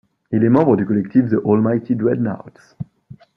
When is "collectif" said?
0.87-1.29